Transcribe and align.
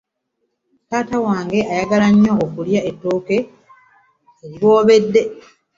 Taata 0.89 1.17
wange 1.25 1.59
ayagala 1.71 2.07
nnyo 2.13 2.33
okulya 2.43 2.79
ettooke 2.89 3.37
eriboobedde. 4.43 5.21